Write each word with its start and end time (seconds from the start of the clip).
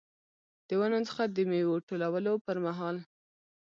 د 0.67 0.69
ونو 0.79 0.99
څخه 1.07 1.23
د 1.35 1.37
میوو 1.49 1.83
ټولولو 1.87 2.31
پرمهال. 2.45 2.97